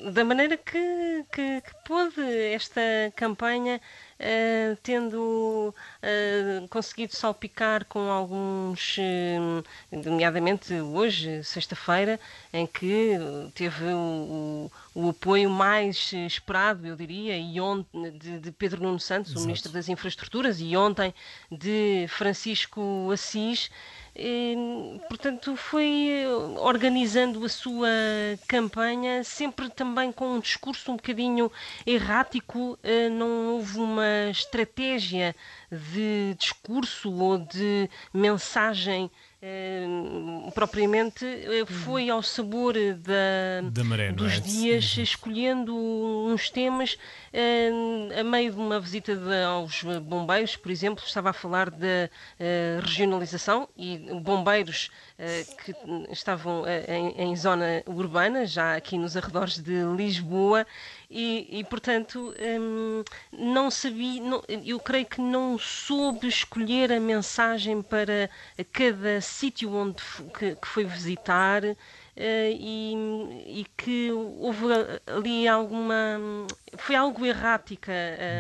da, 0.04 0.12
da 0.12 0.26
maneira 0.26 0.58
que, 0.58 1.26
que, 1.32 1.62
que 1.62 1.76
pôde 1.86 2.22
esta 2.54 2.82
campanha 3.16 3.82
Uh, 4.20 4.78
tendo 4.84 5.74
uh, 5.74 6.68
conseguido 6.70 7.16
salpicar 7.16 7.84
com 7.86 8.12
alguns, 8.12 8.98
uh, 8.98 9.64
nomeadamente 9.92 10.74
hoje, 10.76 11.44
sexta-feira, 11.44 12.20
em 12.54 12.66
que 12.66 13.18
teve 13.56 13.86
o, 13.86 14.70
o, 14.96 15.02
o, 15.02 15.10
apoio 15.10 15.50
mais 15.50 16.14
esperado, 16.14 16.86
eu 16.86 16.96
diria, 16.96 17.36
e 17.38 17.60
ontem, 17.60 18.12
de, 18.12 18.40
de 18.40 18.52
Pedro 18.52 18.84
Nuno 18.84 19.00
Santos, 19.00 19.32
Exato. 19.32 19.44
o 19.44 19.48
Ministro 19.48 19.72
das 19.72 19.90
Infraestruturas, 19.90 20.62
e 20.62 20.78
ontem 20.78 21.14
de 21.52 22.06
Francisco 22.08 23.10
Assis. 23.12 23.70
E, 24.16 24.56
portanto, 25.10 25.56
foi 25.56 26.24
organizando 26.60 27.44
a 27.44 27.50
sua 27.50 27.90
campanha, 28.48 29.24
sempre 29.24 29.72
também 29.72 30.12
com 30.12 30.36
um 30.36 30.40
discurso 30.40 30.92
um 30.92 30.98
bocadinho 30.98 31.52
errático, 31.84 32.78
não 33.12 33.56
houve 33.56 33.80
uma 33.80 34.03
estratégia 34.30 35.36
de 35.72 36.36
discurso 36.38 37.12
ou 37.12 37.38
de 37.38 37.90
mensagem 38.14 39.10
eh, 39.46 39.86
propriamente 40.56 41.26
eh, 41.26 41.66
foi 41.66 42.10
ao 42.10 42.24
sabor 42.24 42.76
da, 42.76 43.70
da 43.70 43.84
maré, 43.84 44.14
dos 44.14 44.38
é? 44.38 44.40
dias, 44.40 44.96
uhum. 44.96 45.04
escolhendo 45.04 45.76
uns 45.76 46.50
temas 46.50 46.98
eh, 47.34 47.70
a 48.18 48.24
meio 48.24 48.54
de 48.54 48.58
uma 48.58 48.80
visita 48.80 49.14
de, 49.14 49.44
aos 49.44 49.84
bombeiros, 50.02 50.56
por 50.56 50.72
exemplo, 50.72 51.04
estava 51.06 51.32
a 51.32 51.34
falar 51.34 51.70
da 51.70 52.10
regionalização 52.82 53.68
e 53.76 53.98
bombeiros 54.22 54.90
que 55.66 55.76
estavam 56.12 56.64
em, 56.88 57.32
em 57.32 57.36
zona 57.36 57.84
urbana, 57.86 58.46
já 58.46 58.76
aqui 58.76 58.98
nos 58.98 59.18
arredores 59.18 59.58
de 59.60 59.84
Lisboa, 59.96 60.66
e, 61.14 61.60
e, 61.60 61.64
portanto 61.64 62.34
hum, 62.60 63.04
não 63.32 63.70
sabia, 63.70 64.20
não, 64.20 64.42
eu 64.66 64.80
creio 64.80 65.06
que 65.06 65.22
não 65.22 65.60
soube 65.60 66.28
escolher 66.28 66.92
a 66.92 67.00
mensagem 67.00 67.84
para 67.84 68.28
cada 68.72 69.22
sítio 69.22 69.72
onde 69.76 70.02
que, 70.38 70.56
que 70.56 70.68
foi 70.68 70.84
visitar 70.84 71.64
uh, 71.64 71.76
e, 72.18 72.96
e, 73.46 73.66
que 73.78 74.12
houve 74.12 74.66
ali 75.06 75.48
alguma 75.48 76.20
foi 76.78 76.96
algo 76.96 77.24
errática 77.24 77.92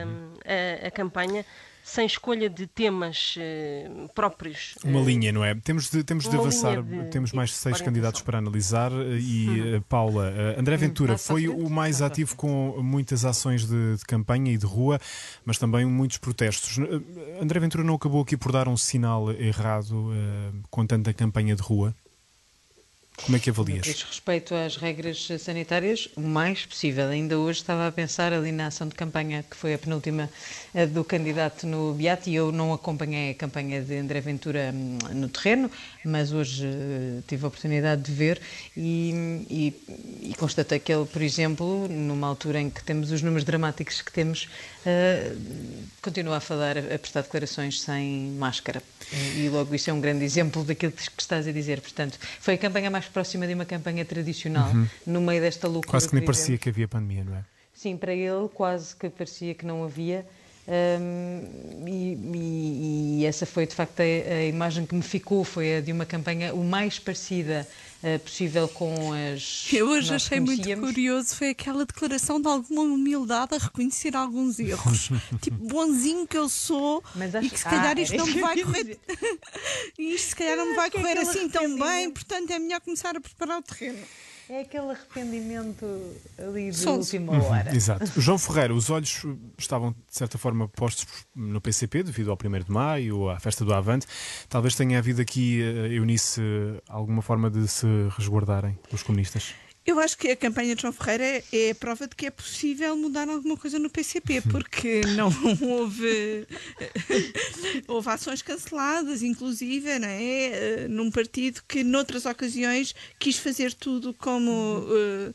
hum, 0.07 0.33
a, 0.43 0.87
a 0.87 0.91
campanha 0.91 1.45
sem 1.83 2.05
escolha 2.05 2.49
de 2.49 2.65
temas 2.65 3.35
uh, 3.37 4.07
próprios. 4.15 4.75
Uma 4.83 5.01
uh, 5.01 5.05
linha, 5.05 5.33
não 5.33 5.43
é? 5.43 5.53
Temos 5.53 5.89
de, 5.89 6.01
temos 6.01 6.29
de 6.29 6.35
avançar, 6.35 6.81
de, 6.81 7.09
temos 7.09 7.33
mais 7.33 7.53
seis 7.53 7.81
candidatos 7.81 8.21
para 8.21 8.37
analisar 8.37 8.91
eh, 8.91 9.19
e, 9.19 9.75
uh, 9.75 9.81
Paula, 9.89 10.33
André 10.57 10.77
Ventura 10.77 11.17
foi 11.17 11.49
o 11.49 11.69
mais 11.69 12.01
ativo 12.01 12.35
com 12.37 12.81
muitas 12.81 13.25
ações 13.25 13.67
de, 13.67 13.97
de, 13.97 14.05
campanha 14.05 14.53
e 14.53 14.57
de 14.57 14.65
rua, 14.65 14.99
mas 15.43 15.57
também 15.57 15.85
muitos 15.85 16.17
protestos. 16.17 16.79
André 17.41 17.59
Ventura 17.59 17.83
não 17.83 17.95
acabou 17.95 18.21
aqui 18.21 18.37
por 18.37 18.51
dar 18.53 18.69
um 18.69 18.77
sinal 18.77 19.29
errado 19.31 20.11
com 20.69 20.85
tanta 20.85 21.13
campanha 21.13 21.55
de 21.55 21.61
rua? 21.61 21.93
Como 23.21 23.37
é 23.37 23.39
que 23.39 23.49
avalias? 23.49 23.85
Diz 23.85 24.03
respeito 24.03 24.55
às 24.55 24.75
regras 24.75 25.29
sanitárias, 25.39 26.09
o 26.15 26.21
mais 26.21 26.65
possível. 26.65 27.07
Ainda 27.07 27.37
hoje 27.37 27.59
estava 27.59 27.87
a 27.87 27.91
pensar 27.91 28.33
ali 28.33 28.51
na 28.51 28.67
ação 28.67 28.87
de 28.87 28.95
campanha, 28.95 29.45
que 29.49 29.55
foi 29.55 29.73
a 29.73 29.77
penúltima 29.77 30.29
do 30.91 31.03
candidato 31.03 31.67
no 31.67 31.93
Beato, 31.93 32.29
e 32.29 32.35
eu 32.35 32.51
não 32.51 32.73
acompanhei 32.73 33.31
a 33.31 33.35
campanha 33.35 33.81
de 33.81 33.95
André 33.95 34.19
Ventura 34.19 34.71
hum, 34.73 34.97
no 35.13 35.29
terreno, 35.29 35.69
mas 36.03 36.33
hoje 36.33 36.65
uh, 36.65 37.23
tive 37.27 37.45
a 37.45 37.47
oportunidade 37.47 38.01
de 38.01 38.11
ver 38.11 38.41
e, 38.75 39.45
e, 39.49 40.29
e, 40.31 40.35
constatei 40.35 40.79
que 40.79 40.91
ele, 40.91 41.05
por 41.05 41.21
exemplo, 41.21 41.87
numa 41.87 42.27
altura 42.27 42.59
em 42.59 42.69
que 42.69 42.83
temos 42.83 43.11
os 43.11 43.21
números 43.21 43.45
dramáticos 43.45 44.01
que 44.01 44.11
temos, 44.11 44.49
uh, 44.85 45.37
continua 46.01 46.37
a 46.37 46.41
falar, 46.41 46.77
a 46.77 46.99
prestar 46.99 47.21
declarações 47.21 47.79
sem 47.79 48.31
máscara. 48.31 48.81
E 49.35 49.47
logo 49.49 49.73
isso 49.75 49.89
é 49.89 49.93
um 49.93 50.01
grande 50.01 50.25
exemplo 50.25 50.63
daquilo 50.63 50.91
que 50.91 51.21
estás 51.21 51.47
a 51.47 51.51
dizer. 51.51 51.81
Portanto, 51.81 52.17
foi 52.39 52.55
a 52.55 52.57
campanha 52.57 52.89
mais 52.89 53.02
próxima 53.09 53.47
de 53.47 53.53
uma 53.53 53.65
campanha 53.65 54.05
tradicional, 54.05 54.69
uhum. 54.71 54.87
no 55.05 55.21
meio 55.21 55.41
desta 55.41 55.67
loucura. 55.67 55.91
Quase 55.91 56.09
que 56.09 56.15
nem 56.15 56.25
parecia 56.25 56.57
que 56.57 56.69
havia 56.69 56.87
pandemia, 56.87 57.23
não 57.23 57.35
é? 57.35 57.43
Sim, 57.73 57.97
para 57.97 58.13
ele 58.13 58.47
quase 58.53 58.95
que 58.95 59.09
parecia 59.09 59.53
que 59.53 59.65
não 59.65 59.83
havia. 59.83 60.25
Um, 60.65 61.85
e, 61.85 62.13
e, 62.33 63.19
e, 63.19 63.25
essa 63.25 63.45
foi 63.45 63.67
de 63.67 63.75
facto 63.75 63.99
a, 63.99 64.03
a, 64.03 64.45
imagem 64.45 64.85
que 64.85 64.95
me 64.95 65.01
ficou 65.01 65.43
foi 65.43 65.75
a 65.75 65.81
de 65.81 65.91
uma 65.91 66.05
campanha 66.05 66.53
o 66.53 66.63
mais 66.63 66.97
parecida 66.97 67.67
uh, 68.03 68.19
possível 68.19 68.67
com 68.67 69.13
as 69.13 69.67
eu 69.73 69.87
hoje 69.87 70.13
achei 70.13 70.39
muito 70.39 70.63
curioso 70.79 71.35
foi 71.35 71.49
aquela 71.49 71.85
declaração 71.85 72.39
de 72.39 72.47
alguma 72.47 72.81
humildade 72.81 73.55
a 73.55 73.57
reconhecer 73.57 74.15
alguns 74.15 74.59
erros. 74.59 75.09
Tipo 75.41 75.57
bonzinho 75.57 76.27
que 76.27 76.37
eu 76.37 76.49
sou 76.49 77.03
acho... 77.15 77.45
e 77.45 77.49
que 77.49 77.57
se 77.57 77.65
calhar 77.65 77.97
ah, 77.97 78.01
isto 78.01 78.17
não 78.17 78.27
me 78.27 78.41
vai 78.41 78.57
correr 78.61 78.99
isto 79.97 80.29
se 80.29 80.35
calhar 80.35 80.57
não 80.57 80.69
me 80.69 80.75
vai 80.75 80.91
correr 80.91 81.17
assim 81.17 81.49
tão 81.49 81.77
bem 81.77 82.11
portanto 82.11 82.51
é 82.51 82.59
melhor 82.59 82.81
começar 82.81 83.15
a 83.15 83.21
preparar 83.21 83.59
o 83.59 83.61
terreno 83.63 83.99
é 84.49 84.61
aquele 84.61 84.91
arrependimento 84.91 85.85
ali 86.37 86.71
de 86.71 86.87
última 86.87 87.33
hora. 87.33 87.69
Uhum, 87.69 87.75
exato. 87.75 88.21
João 88.21 88.37
Ferreira, 88.37 88.73
os 88.73 88.89
olhos 88.89 89.25
estavam 89.57 89.91
de 89.91 89.97
certa 90.17 90.37
forma 90.37 90.67
postos 90.67 91.07
no 91.35 91.61
PCP 91.61 92.03
devido 92.03 92.31
ao 92.31 92.37
1 92.37 92.63
de 92.63 92.71
Maio, 92.71 93.29
à 93.29 93.39
festa 93.39 93.63
do 93.63 93.73
Avante. 93.73 94.05
Talvez 94.49 94.75
tenha 94.75 94.97
havido 94.97 95.21
aqui, 95.21 95.61
eh, 95.61 95.93
Eunice, 95.93 96.41
alguma 96.87 97.21
forma 97.21 97.49
de 97.49 97.67
se 97.67 97.87
resguardarem 98.17 98.77
os 98.91 99.03
comunistas? 99.03 99.53
Eu 99.85 99.99
acho 99.99 100.17
que 100.17 100.29
a 100.29 100.35
campanha 100.35 100.75
de 100.75 100.81
João 100.81 100.93
Ferreira 100.93 101.43
é 101.51 101.71
a 101.71 101.75
prova 101.75 102.07
de 102.07 102.15
que 102.15 102.25
é 102.25 102.31
possível 102.31 102.95
mudar 102.95 103.27
alguma 103.27 103.57
coisa 103.57 103.77
no 103.77 103.89
PCP, 103.89 104.41
porque 104.49 105.01
não 105.15 105.27
houve, 105.61 106.47
houve 107.87 108.09
ações 108.09 108.41
canceladas, 108.41 109.21
inclusive, 109.21 109.99
não 109.99 110.07
é? 110.07 110.87
num 110.87 111.11
partido 111.11 111.61
que 111.67 111.83
noutras 111.83 112.25
ocasiões 112.25 112.95
quis 113.19 113.37
fazer 113.37 113.73
tudo 113.73 114.13
como 114.13 114.79
uh, 114.79 115.33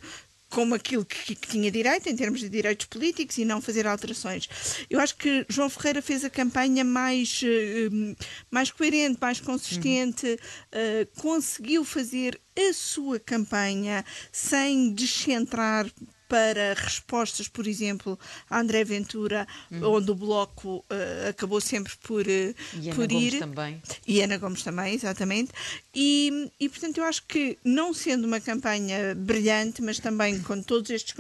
como 0.50 0.75
aquilo 0.75 1.05
que, 1.05 1.35
que, 1.35 1.49
tinha 1.49 1.71
direito, 1.71 2.09
em 2.09 2.17
termos 2.17 2.40
de 2.40 2.49
direitos 2.49 2.87
políticos, 2.87 3.38
e 3.38 3.45
não 3.45 3.61
fazer 3.61 3.87
alterações. 3.87 4.49
Eu 4.88 5.00
acho 5.00 5.17
que 5.17 5.45
João 5.49 5.69
Ferreira 5.69 6.00
fez 6.00 6.25
a 6.25 6.31
campanha 6.31 6.85
mais, 6.85 7.43
uh, 7.43 8.17
mais 8.50 8.71
coerente, 8.71 9.19
mais 9.21 9.40
consistente, 9.40 10.26
uh, 10.35 11.21
conseguiu 11.21 11.85
fazer 11.85 12.40
a 12.57 12.73
sua 12.73 13.21
campanha 13.21 14.05
sem 14.33 14.93
descentrar 14.93 15.87
para 16.28 16.75
respostas, 16.75 17.49
por 17.49 17.67
exemplo, 17.67 18.19
a 18.50 18.61
André 18.61 18.85
Ventura, 18.85 19.49
uhum. 19.71 19.95
onde 19.95 20.11
o 20.11 20.14
Bloco 20.14 20.78
uh, 20.78 21.28
acabou 21.31 21.61
sempre 21.61 21.95
por, 22.02 22.21
uh, 22.21 22.55
e 22.81 22.93
por 22.95 23.05
Ana 23.05 23.14
ir. 23.14 23.31
Gomes 23.31 23.38
também. 23.38 23.83
E 24.07 24.21
Ana 24.21 24.37
Gomes 24.37 24.62
também, 24.62 24.95
exatamente. 24.95 25.52
E, 26.00 26.52
e, 26.61 26.69
portanto, 26.69 26.99
eu 26.99 27.05
acho 27.05 27.25
que, 27.26 27.59
não 27.64 27.93
sendo 27.93 28.25
uma 28.25 28.40
campanha 28.40 29.17
brilhante, 29.17 29.83
mas 29.83 29.99
também 29.99 30.40
com 30.40 30.62
todos 30.62 30.90
estes 30.90 31.12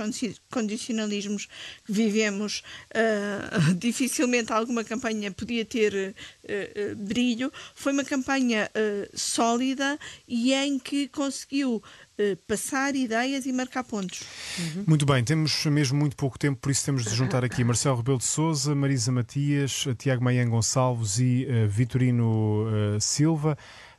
condicionalismos 0.48 1.48
que 1.84 1.92
vivemos, 1.92 2.62
uh, 2.94 3.74
dificilmente 3.74 4.52
alguma 4.52 4.84
campanha 4.84 5.32
podia 5.32 5.64
ter 5.64 6.14
brilho, 6.96 7.52
foi 7.74 7.92
uma 7.92 8.04
campanha 8.04 8.70
sólida 9.12 9.98
e 10.26 10.54
em 10.54 10.78
que 10.78 11.08
conseguiu 11.08 11.82
passar 12.46 12.96
ideias 12.96 13.44
e 13.44 13.52
marcar 13.52 13.84
pontos. 13.84 14.22
Uhum. 14.58 14.84
Muito 14.86 15.04
bem, 15.04 15.22
temos 15.22 15.66
mesmo 15.66 15.98
muito 15.98 16.16
pouco 16.16 16.38
tempo, 16.38 16.58
por 16.58 16.70
isso 16.70 16.84
temos 16.84 17.04
de 17.04 17.14
juntar 17.14 17.44
aqui 17.44 17.62
Marcelo 17.62 17.96
Rebelo 17.96 18.18
de 18.18 18.24
Souza, 18.24 18.74
Marisa 18.74 19.12
Matias, 19.12 19.86
Tiago 19.98 20.24
Maian 20.24 20.48
Gonçalves 20.48 21.18
e 21.18 21.46
uh, 21.46 21.68
Vitorino 21.68 22.66
uh, 22.66 23.00
Silva. 23.00 23.58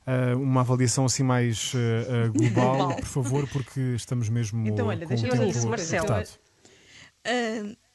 Uh, 0.10 0.42
uma 0.42 0.62
avaliação 0.62 1.06
assim 1.06 1.22
mais 1.22 1.74
global, 2.34 2.96
por 2.96 3.06
favor, 3.06 3.48
porque 3.50 3.80
estamos 3.96 4.28
mesmo 4.28 4.68
então, 4.68 4.88
olha, 4.88 5.06
com 5.06 5.14
o 5.14 5.18
tempo 5.18 5.36
nisso, 5.36 5.68
Marcelo. 5.68 6.08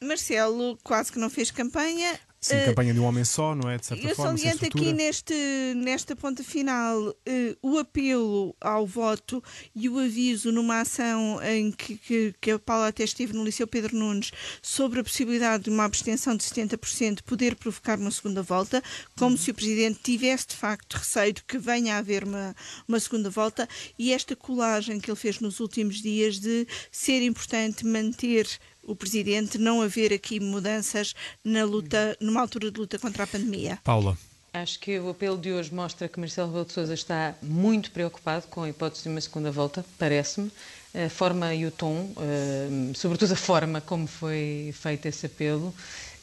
Marcelo 0.01 0.77
quase 0.83 1.11
que 1.11 1.19
não 1.19 1.29
fez 1.29 1.51
campanha 1.51 2.17
Sim, 2.45 2.61
uh, 2.61 2.65
campanha 2.65 2.93
de 2.93 2.99
um 2.99 3.05
homem 3.05 3.25
só, 3.25 3.55
não 3.55 3.69
é? 3.69 3.77
De 3.77 3.85
certa 3.87 4.07
eu 4.07 4.15
forma. 4.15 4.33
Eu 4.33 4.37
saliento 4.37 4.65
aqui 4.65 4.93
neste, 4.93 5.33
nesta 5.75 6.15
ponta 6.15 6.43
final 6.43 6.99
uh, 7.09 7.15
o 7.61 7.79
apelo 7.79 8.55
ao 8.61 8.85
voto 8.85 9.43
e 9.75 9.89
o 9.89 9.97
aviso 9.97 10.51
numa 10.51 10.81
ação 10.81 11.39
em 11.43 11.71
que, 11.71 11.97
que, 11.97 12.35
que 12.39 12.51
a 12.51 12.59
Paula 12.59 12.89
até 12.89 13.03
esteve 13.03 13.33
no 13.33 13.43
Liceu 13.43 13.65
Pedro 13.65 13.95
Nunes 13.95 14.31
sobre 14.61 14.99
a 14.99 15.03
possibilidade 15.03 15.63
de 15.63 15.69
uma 15.71 15.85
abstenção 15.85 16.35
de 16.35 16.43
70% 16.43 17.23
poder 17.23 17.55
provocar 17.55 17.97
uma 17.97 18.11
segunda 18.11 18.43
volta, 18.43 18.83
como 19.17 19.31
uhum. 19.31 19.37
se 19.37 19.49
o 19.49 19.53
Presidente 19.53 19.99
tivesse 20.03 20.47
de 20.47 20.55
facto 20.55 20.95
receio 20.95 21.33
de 21.33 21.43
que 21.43 21.57
venha 21.57 21.95
a 21.95 21.97
haver 21.97 22.23
uma, 22.23 22.55
uma 22.87 22.99
segunda 22.99 23.29
volta 23.29 23.67
e 23.97 24.13
esta 24.13 24.35
colagem 24.35 24.99
que 24.99 25.09
ele 25.09 25.17
fez 25.17 25.39
nos 25.39 25.59
últimos 25.59 26.01
dias 26.01 26.39
de 26.39 26.67
ser 26.91 27.23
importante 27.23 27.85
manter 27.85 28.47
o 28.85 28.95
Presidente 28.95 29.57
não 29.57 29.81
haver 29.81 30.13
aqui 30.13 30.39
mudanças 30.39 31.13
na 31.43 31.63
luta, 31.63 32.15
numa 32.19 32.41
altura 32.41 32.71
de 32.71 32.79
luta 32.79 32.99
contra 32.99 33.23
a 33.23 33.27
pandemia. 33.27 33.79
Paula. 33.83 34.17
Acho 34.53 34.79
que 34.79 34.97
o 34.99 35.09
apelo 35.09 35.37
de 35.37 35.51
hoje 35.51 35.73
mostra 35.73 36.07
que 36.07 36.17
Marcelo 36.17 36.47
Rebelo 36.47 36.65
de 36.65 36.71
Sousa 36.71 36.93
está 36.93 37.35
muito 37.41 37.91
preocupado 37.91 38.47
com 38.47 38.63
a 38.63 38.69
hipótese 38.69 39.03
de 39.03 39.09
uma 39.09 39.19
segunda 39.19 39.51
volta, 39.51 39.83
parece-me. 39.99 40.49
A 40.93 41.09
forma 41.09 41.53
e 41.53 41.65
o 41.65 41.71
tom, 41.71 42.09
uh, 42.15 42.95
sobretudo 42.95 43.33
a 43.33 43.35
forma 43.35 43.81
como 43.81 44.07
foi 44.07 44.73
feito 44.73 45.07
esse 45.07 45.25
apelo, 45.25 45.75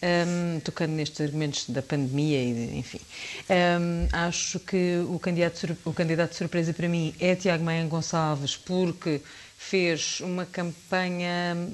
um, 0.02 0.60
tocando 0.60 0.92
nestes 0.92 1.20
argumentos 1.20 1.68
da 1.68 1.82
pandemia 1.82 2.42
e, 2.42 2.78
enfim. 2.78 3.00
Um, 3.50 4.08
acho 4.10 4.58
que 4.60 5.04
o 5.08 5.18
candidato, 5.18 5.76
o 5.84 5.92
candidato 5.92 6.30
de 6.30 6.36
surpresa 6.36 6.72
para 6.72 6.88
mim 6.88 7.14
é 7.20 7.36
Tiago 7.36 7.62
Maia 7.62 7.84
Gonçalves, 7.86 8.56
porque 8.56 9.20
fez 9.58 10.20
uma 10.20 10.46
campanha 10.46 11.68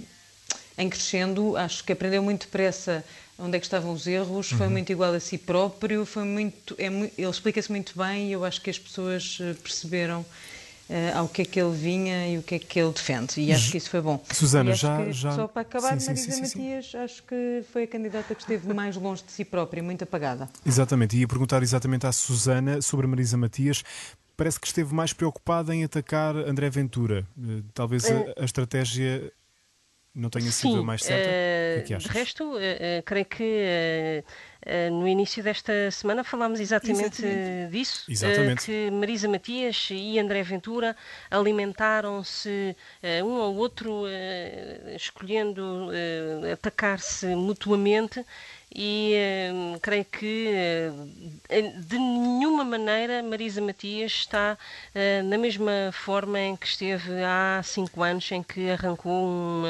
em 0.79 0.89
crescendo, 0.89 1.57
acho 1.57 1.85
que 1.85 1.93
aprendeu 1.93 2.23
muito 2.23 2.47
depressa 2.47 3.05
onde 3.39 3.57
é 3.57 3.61
que 3.61 3.67
estavam 3.67 3.93
os 3.93 4.07
erros, 4.07 4.51
uhum. 4.51 4.59
foi 4.59 4.69
muito 4.69 4.91
igual 4.91 5.15
a 5.15 5.21
si 5.21 5.39
próprio, 5.39 6.05
foi 6.05 6.25
muito, 6.25 6.75
é, 6.77 6.87
ele 6.87 7.31
explica-se 7.31 7.71
muito 7.71 7.97
bem 7.97 8.29
e 8.29 8.33
eu 8.33 8.45
acho 8.45 8.61
que 8.61 8.69
as 8.69 8.79
pessoas 8.79 9.39
eh, 9.41 9.55
perceberam 9.63 10.21
uh, 10.89 11.19
ao 11.19 11.29
que 11.29 11.43
é 11.43 11.45
que 11.45 11.61
ele 11.61 11.77
vinha 11.77 12.29
e 12.29 12.39
o 12.39 12.43
que 12.43 12.57
é 12.57 12.59
que 12.59 12.81
ele 12.81 12.93
defende. 12.93 13.41
E 13.41 13.53
acho 13.53 13.71
que 13.71 13.77
isso 13.77 13.91
foi 13.91 14.01
bom. 14.01 14.23
Susana, 14.33 14.75
já, 14.75 15.11
já. 15.13 15.33
Só 15.33 15.47
para 15.47 15.63
acabar, 15.63 16.01
sim, 16.01 16.09
Marisa 16.09 16.33
sim, 16.33 16.45
sim, 16.45 16.59
Matias, 16.59 16.95
acho 16.97 17.23
que 17.23 17.63
foi 17.73 17.85
a 17.85 17.87
candidata 17.87 18.35
que 18.35 18.41
esteve 18.41 18.73
mais 18.75 18.97
longe 18.97 19.23
de 19.25 19.31
si 19.31 19.45
própria, 19.45 19.83
muito 19.83 20.03
apagada. 20.03 20.49
Exatamente, 20.67 21.17
ia 21.17 21.29
perguntar 21.29 21.63
exatamente 21.63 22.07
à 22.07 22.13
Susana 22.13 22.83
sobre 22.83 23.07
a 23.07 23.09
Marisa 23.09 23.37
Matias 23.37 23.85
parece 24.37 24.61
que 24.61 24.69
esteve 24.69 24.95
mais 24.95 25.13
preocupada 25.13 25.75
em 25.75 25.83
atacar 25.83 26.37
André 26.37 26.71
Ventura. 26.71 27.27
Eh, 27.37 27.61
talvez 27.75 28.05
a, 28.09 28.41
a 28.41 28.45
estratégia 28.45 29.33
não 30.15 30.31
sido 30.51 30.73
Sim, 30.73 30.79
a 30.81 30.83
mais 30.83 31.03
certa? 31.03 31.29
Uh, 31.29 31.81
o 31.81 31.87
que 31.87 31.95
é 31.95 31.97
que 31.97 32.03
de 32.05 32.09
resto, 32.09 32.45
uh, 32.57 33.03
creio 33.05 33.27
que 33.27 34.25
no 34.93 35.09
início 35.09 35.43
desta 35.43 35.91
semana 35.91 36.23
falámos 36.23 36.61
exatamente, 36.61 37.25
exatamente. 37.25 37.71
disso. 37.71 38.05
Exatamente. 38.11 38.67
que 38.67 38.91
Marisa 38.91 39.29
Matias 39.29 39.89
e 39.91 40.19
André 40.19 40.43
Ventura 40.43 40.97
alimentaram-se 41.31 42.77
um 43.25 43.37
ao 43.41 43.55
outro, 43.55 44.05
escolhendo 44.95 45.91
atacar-se 46.53 47.27
mutuamente 47.35 48.25
e 48.75 49.15
uh, 49.75 49.81
creio 49.81 50.05
que 50.05 50.51
uh, 50.91 51.81
de 51.81 51.99
nenhuma 51.99 52.65
maneira 52.65 53.23
Marisa 53.23 53.63
Matias 53.63 54.13
está 54.13 54.59
uh, 54.95 55.23
na 55.25 55.39
mesma 55.39 55.91
forma 55.93 56.39
em 56.39 56.55
que 56.55 56.67
esteve 56.67 57.13
há 57.25 57.63
cinco 57.65 58.03
anos, 58.03 58.31
em 58.31 58.43
que 58.43 58.71
arrancou 58.71 59.11
um 59.11 59.63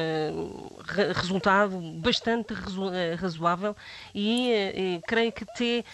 re 0.85 1.12
resultado 1.12 1.81
bastante 2.00 2.52
razo 2.55 2.90
razoável 3.17 3.76
e, 4.14 4.52
e, 4.97 5.00
creio 5.07 5.33
que 5.33 5.45
ter 5.45 5.85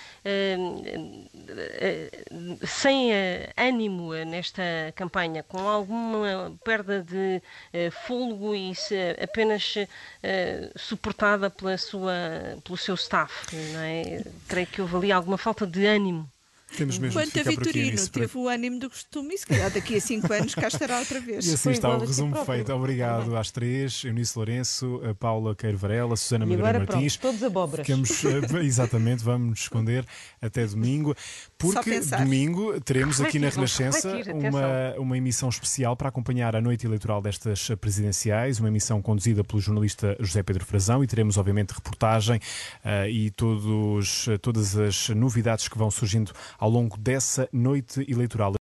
sem 2.67 3.11
ânimo 3.57 4.13
nesta 4.25 4.63
campanha, 4.95 5.43
com 5.43 5.59
alguma 5.69 6.57
perda 6.65 7.03
de 7.03 7.43
fôlego 8.07 8.55
e 8.55 8.73
apenas 9.23 9.75
suportada 10.77 11.51
pela 11.51 11.77
sua, 11.79 12.13
pelo 12.65 12.77
seu 12.77 12.95
staff, 12.95 13.55
é? 13.55 14.23
Creio 14.49 14.67
que 14.67 14.81
houve 14.81 14.97
ali 14.97 15.13
alguma 15.13 15.39
falta 15.39 15.67
de 15.67 15.87
ânimo 15.87 16.34
temos 16.77 16.99
mesmo 16.99 17.21
Quanto 17.21 17.39
a 17.39 17.43
Vitorino 17.43 18.09
teve 18.09 18.39
o 18.39 18.49
ânimo 18.49 18.79
do 18.79 18.91
costume 18.91 19.35
e 19.35 19.39
se 19.39 19.47
calhar 19.47 19.71
daqui 19.71 19.97
a 19.97 20.01
5 20.01 20.33
anos 20.33 20.55
cá 20.55 20.69
estará 20.69 20.99
outra 20.99 21.21
vez. 21.21 21.47
E 21.47 21.55
assim 21.55 21.71
está 21.71 21.95
o 21.95 21.99
resumo 21.99 22.45
feito. 22.45 22.73
Obrigado 22.73 23.37
às 23.37 23.51
três, 23.51 24.05
Eunice 24.05 24.37
Lourenço, 24.37 25.01
a 25.09 25.15
Paula 25.15 25.55
Queiro 25.55 25.79
Varela, 25.79 26.15
a 26.15 26.17
Susana 26.17 26.47
Madeira 26.47 26.79
Martins. 26.81 27.17
Pronto, 27.17 27.33
todos 27.33 27.45
abóboras. 27.45 27.87
Ficamos, 27.87 28.25
eh, 28.25 28.65
exatamente, 28.65 29.25
vamos 29.25 29.51
nos 29.51 29.61
esconder 29.61 30.05
até 30.41 30.67
domingo, 30.67 31.15
porque 31.59 32.01
domingo 32.01 32.81
teremos 32.81 33.21
aqui 33.21 33.39
na 33.39 33.49
Renascença 33.49 34.13
uma, 34.33 35.01
uma 35.01 35.19
emissão 35.19 35.49
especial 35.49 35.97
para 35.97 36.09
acompanhar 36.09 36.57
a 36.57 36.61
noite 36.61 36.87
eleitoral 36.87 37.23
destas 37.23 37.69
presidenciais, 37.81 38.59
uma 38.59 38.69
emissão 38.69 39.01
conduzida 39.01 39.43
pelo 39.45 39.61
jornalista 39.61 40.17
José 40.21 40.43
Pedro 40.43 40.65
Frazão 40.65 41.03
e 41.03 41.07
teremos 41.07 41.37
obviamente 41.37 41.73
reportagem 41.73 42.39
uh, 42.85 43.09
e 43.09 43.31
todos, 43.31 44.27
todas 44.43 44.77
as 44.77 45.09
novidades 45.11 45.69
que 45.69 45.79
vão 45.79 45.91
surgindo 45.91 46.33
ao 46.65 46.71
longo 46.71 46.97
dessa 46.97 47.47
noite 47.53 48.11
eleitoral. 48.11 48.53